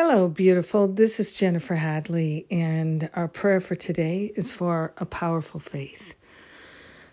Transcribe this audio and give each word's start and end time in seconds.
Hello, 0.00 0.28
beautiful. 0.28 0.86
This 0.86 1.18
is 1.18 1.32
Jennifer 1.32 1.74
Hadley, 1.74 2.46
and 2.52 3.10
our 3.14 3.26
prayer 3.26 3.60
for 3.60 3.74
today 3.74 4.30
is 4.32 4.52
for 4.52 4.92
a 4.96 5.04
powerful 5.04 5.58
faith 5.58 6.14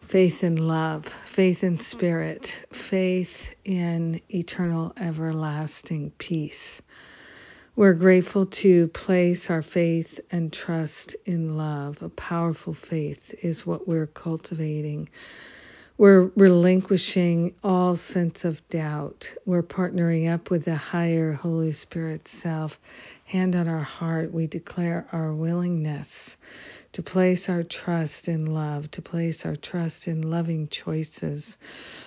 faith 0.00 0.42
in 0.42 0.56
love, 0.56 1.06
faith 1.06 1.62
in 1.62 1.78
spirit, 1.78 2.66
faith 2.72 3.54
in 3.64 4.20
eternal, 4.28 4.92
everlasting 4.96 6.10
peace. 6.18 6.82
We're 7.76 7.94
grateful 7.94 8.46
to 8.46 8.88
place 8.88 9.48
our 9.48 9.62
faith 9.62 10.18
and 10.32 10.52
trust 10.52 11.14
in 11.24 11.56
love. 11.56 12.02
A 12.02 12.08
powerful 12.08 12.74
faith 12.74 13.32
is 13.44 13.64
what 13.64 13.86
we're 13.86 14.08
cultivating 14.08 15.08
we're 15.98 16.30
relinquishing 16.36 17.54
all 17.62 17.96
sense 17.96 18.44
of 18.44 18.66
doubt. 18.68 19.34
We're 19.46 19.62
partnering 19.62 20.32
up 20.32 20.50
with 20.50 20.64
the 20.64 20.76
higher 20.76 21.32
Holy 21.32 21.72
Spirit 21.72 22.28
self. 22.28 22.80
Hand 23.24 23.56
on 23.56 23.68
our 23.68 23.82
heart, 23.82 24.32
we 24.32 24.46
declare 24.46 25.06
our 25.12 25.32
willingness 25.32 26.36
to 26.92 27.02
place 27.02 27.48
our 27.48 27.62
trust 27.62 28.28
in 28.28 28.46
love, 28.46 28.90
to 28.90 29.02
place 29.02 29.46
our 29.46 29.56
trust 29.56 30.08
in 30.08 30.30
loving 30.30 30.68
choices. 30.68 31.56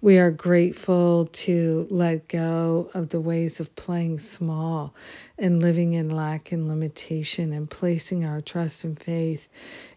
We 0.00 0.18
are 0.18 0.30
grateful 0.30 1.26
to 1.26 1.88
let 1.90 2.28
go 2.28 2.88
of 2.94 3.08
the 3.08 3.20
ways 3.20 3.58
of 3.58 3.74
playing 3.74 4.20
small 4.20 4.94
and 5.36 5.60
living 5.60 5.94
in 5.94 6.10
lack 6.10 6.52
and 6.52 6.68
limitation 6.68 7.52
and 7.52 7.68
placing 7.68 8.24
our 8.24 8.40
trust 8.40 8.84
and 8.84 8.98
faith 8.98 9.48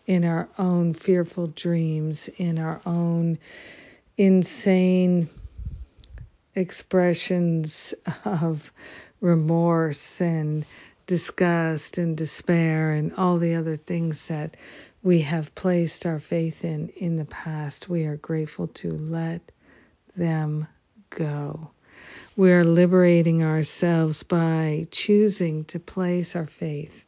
in 0.07 0.25
our 0.25 0.49
own 0.57 0.95
fearful 0.95 1.47
dreams, 1.47 2.27
in 2.37 2.57
our 2.57 2.81
own 2.85 3.37
insane 4.17 5.29
expressions 6.55 7.93
of 8.25 8.73
remorse 9.21 10.19
and 10.21 10.65
disgust 11.11 11.97
and 11.97 12.15
despair 12.15 12.93
and 12.93 13.13
all 13.15 13.37
the 13.37 13.55
other 13.55 13.75
things 13.75 14.29
that 14.29 14.55
we 15.03 15.19
have 15.19 15.53
placed 15.55 16.05
our 16.05 16.19
faith 16.19 16.63
in 16.63 16.87
in 16.95 17.17
the 17.17 17.25
past. 17.25 17.89
We 17.89 18.05
are 18.05 18.15
grateful 18.15 18.67
to 18.67 18.93
let 18.93 19.41
them 20.15 20.67
go. 21.09 21.69
We 22.37 22.53
are 22.53 22.63
liberating 22.63 23.43
ourselves 23.43 24.23
by 24.23 24.87
choosing 24.89 25.65
to 25.65 25.81
place 25.81 26.33
our 26.33 26.47
faith 26.47 27.03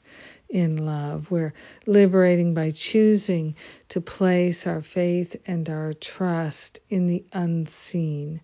in 0.50 0.86
love. 0.86 1.32
We're 1.32 1.54
liberating 1.86 2.54
by 2.54 2.72
choosing 2.72 3.56
to 3.88 4.02
place 4.02 4.68
our 4.68 4.82
faith 4.82 5.38
and 5.46 5.70
our 5.70 5.94
trust 5.94 6.82
in 6.90 7.08
the 7.08 7.24
unseen. 7.32 8.42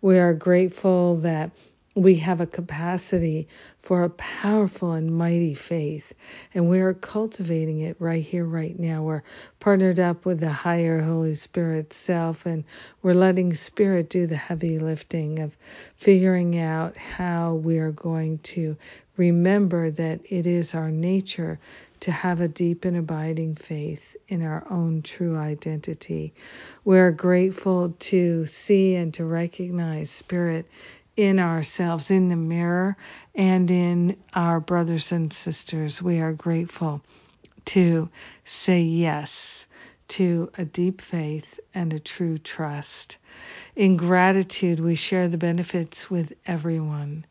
We 0.00 0.18
are 0.18 0.34
grateful 0.34 1.18
that 1.18 1.52
we 1.96 2.16
have 2.16 2.42
a 2.42 2.46
capacity 2.46 3.48
for 3.80 4.04
a 4.04 4.10
powerful 4.10 4.92
and 4.92 5.16
mighty 5.16 5.54
faith, 5.54 6.12
and 6.52 6.68
we 6.68 6.80
are 6.80 6.92
cultivating 6.92 7.80
it 7.80 7.96
right 7.98 8.22
here, 8.22 8.44
right 8.44 8.78
now. 8.78 9.02
We're 9.02 9.22
partnered 9.60 9.98
up 9.98 10.26
with 10.26 10.38
the 10.38 10.52
higher 10.52 11.00
Holy 11.00 11.32
Spirit 11.32 11.94
self, 11.94 12.44
and 12.44 12.64
we're 13.00 13.14
letting 13.14 13.54
Spirit 13.54 14.10
do 14.10 14.26
the 14.26 14.36
heavy 14.36 14.78
lifting 14.78 15.38
of 15.38 15.56
figuring 15.96 16.58
out 16.58 16.98
how 16.98 17.54
we 17.54 17.78
are 17.78 17.92
going 17.92 18.38
to 18.40 18.76
remember 19.16 19.90
that 19.90 20.20
it 20.30 20.44
is 20.44 20.74
our 20.74 20.90
nature 20.90 21.58
to 22.00 22.12
have 22.12 22.42
a 22.42 22.48
deep 22.48 22.84
and 22.84 22.98
abiding 22.98 23.54
faith 23.54 24.16
in 24.28 24.42
our 24.42 24.66
own 24.68 25.00
true 25.00 25.38
identity. 25.38 26.34
We're 26.84 27.10
grateful 27.10 27.94
to 27.98 28.44
see 28.44 28.96
and 28.96 29.14
to 29.14 29.24
recognize 29.24 30.10
Spirit 30.10 30.66
in 31.16 31.38
ourselves, 31.38 32.10
in 32.10 32.28
the 32.28 32.36
mirror, 32.36 32.96
and 33.34 33.70
in 33.70 34.16
our 34.34 34.60
brothers 34.60 35.12
and 35.12 35.32
sisters. 35.32 36.02
We 36.02 36.20
are 36.20 36.32
grateful 36.32 37.02
to 37.66 38.08
say 38.44 38.82
yes 38.82 39.66
to 40.08 40.50
a 40.56 40.64
deep 40.64 41.00
faith 41.00 41.58
and 41.74 41.92
a 41.92 41.98
true 41.98 42.38
trust. 42.38 43.16
In 43.74 43.96
gratitude, 43.96 44.80
we 44.80 44.94
share 44.94 45.28
the 45.28 45.38
benefits 45.38 46.10
with 46.10 46.32
everyone. 46.46 47.24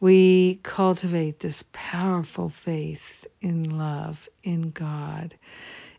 We 0.00 0.60
cultivate 0.62 1.40
this 1.40 1.64
powerful 1.72 2.48
faith 2.48 3.26
in 3.40 3.78
love, 3.78 4.28
in 4.42 4.70
God, 4.70 5.34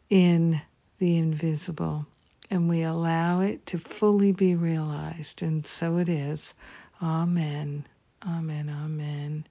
in 0.09 0.61
the 0.99 1.17
invisible, 1.17 2.05
and 2.51 2.69
we 2.69 2.83
allow 2.83 3.41
it 3.41 3.65
to 3.67 3.77
fully 3.79 4.31
be 4.33 4.55
realized. 4.55 5.43
And 5.43 5.65
so 5.67 5.97
it 5.97 6.09
is. 6.09 6.53
Amen. 7.01 7.85
Amen. 8.27 8.69
Amen. 8.69 9.45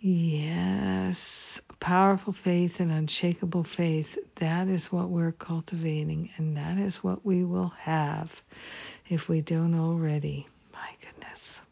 Yes, 0.00 1.60
powerful 1.80 2.32
faith 2.34 2.80
and 2.80 2.92
unshakable 2.92 3.64
faith. 3.64 4.18
That 4.36 4.68
is 4.68 4.92
what 4.92 5.10
we're 5.10 5.32
cultivating, 5.32 6.30
and 6.36 6.56
that 6.56 6.78
is 6.78 7.04
what 7.04 7.26
we 7.26 7.44
will 7.44 7.70
have 7.80 8.42
if 9.08 9.28
we 9.28 9.40
don't 9.40 9.74
already. 9.74 10.46
My 10.72 10.90
goodness, 11.00 11.62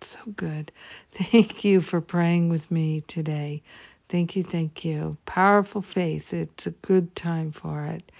so 0.00 0.20
good. 0.36 0.72
Thank 1.12 1.64
you 1.64 1.80
for 1.80 2.00
praying 2.00 2.48
with 2.48 2.70
me 2.70 3.02
today. 3.06 3.62
Thank 4.08 4.36
you, 4.36 4.42
thank 4.42 4.84
you. 4.84 5.16
Powerful 5.26 5.82
faith. 5.82 6.34
It's 6.34 6.66
a 6.66 6.72
good 6.72 7.16
time 7.16 7.52
for 7.52 7.84
it. 7.84 8.10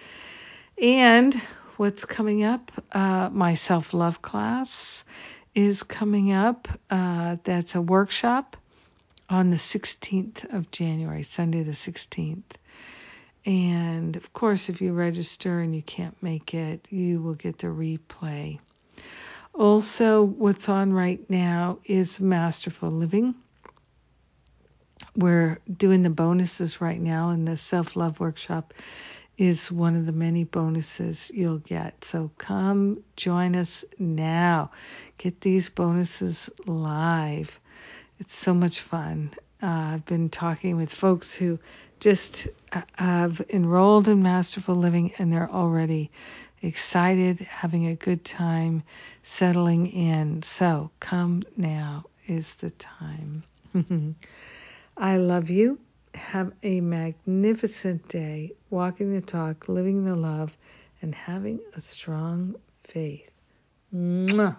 And 0.80 1.34
what's 1.76 2.06
coming 2.06 2.42
up? 2.42 2.72
Uh, 2.90 3.28
my 3.30 3.52
self 3.54 3.92
love 3.92 4.22
class 4.22 5.04
is 5.54 5.82
coming 5.82 6.32
up. 6.32 6.68
Uh, 6.88 7.36
that's 7.44 7.74
a 7.74 7.82
workshop 7.82 8.56
on 9.28 9.50
the 9.50 9.58
16th 9.58 10.52
of 10.54 10.70
January, 10.70 11.22
Sunday 11.22 11.62
the 11.64 11.72
16th. 11.72 12.44
And 13.44 14.16
of 14.16 14.32
course, 14.32 14.70
if 14.70 14.80
you 14.80 14.94
register 14.94 15.60
and 15.60 15.74
you 15.74 15.82
can't 15.82 16.20
make 16.22 16.54
it, 16.54 16.86
you 16.90 17.20
will 17.20 17.34
get 17.34 17.58
the 17.58 17.66
replay. 17.66 18.58
Also, 19.52 20.22
what's 20.22 20.70
on 20.70 20.94
right 20.94 21.28
now 21.28 21.78
is 21.84 22.20
Masterful 22.20 22.90
Living. 22.90 23.34
We're 25.14 25.58
doing 25.70 26.02
the 26.02 26.10
bonuses 26.10 26.80
right 26.80 27.00
now, 27.00 27.30
in 27.30 27.44
the 27.44 27.56
self 27.56 27.96
love 27.96 28.18
workshop 28.20 28.72
is 29.38 29.72
one 29.72 29.96
of 29.96 30.06
the 30.06 30.12
many 30.12 30.44
bonuses 30.44 31.30
you'll 31.34 31.58
get. 31.58 32.04
So 32.04 32.30
come 32.38 33.02
join 33.16 33.56
us 33.56 33.84
now. 33.98 34.70
Get 35.18 35.40
these 35.40 35.68
bonuses 35.68 36.50
live. 36.66 37.58
It's 38.18 38.34
so 38.36 38.52
much 38.52 38.80
fun. 38.80 39.30
Uh, 39.62 39.66
I've 39.94 40.04
been 40.04 40.28
talking 40.28 40.76
with 40.76 40.92
folks 40.92 41.34
who 41.34 41.58
just 42.00 42.48
uh, 42.72 42.82
have 42.96 43.42
enrolled 43.50 44.08
in 44.08 44.22
Masterful 44.22 44.74
Living 44.74 45.12
and 45.18 45.32
they're 45.32 45.50
already 45.50 46.10
excited, 46.62 47.40
having 47.40 47.86
a 47.86 47.94
good 47.94 48.24
time, 48.24 48.82
settling 49.22 49.86
in. 49.86 50.42
So 50.42 50.90
come 51.00 51.42
now 51.56 52.04
is 52.26 52.54
the 52.56 52.70
time. 52.70 53.44
I 54.96 55.16
love 55.16 55.50
you. 55.50 55.78
Have 56.14 56.52
a 56.62 56.80
magnificent 56.80 58.08
day, 58.08 58.52
walking 58.70 59.12
the 59.14 59.20
talk, 59.20 59.68
living 59.68 60.04
the 60.04 60.16
love, 60.16 60.56
and 61.02 61.14
having 61.14 61.60
a 61.74 61.80
strong 61.80 62.54
faith. 62.84 63.30
Mwah. 63.94 64.56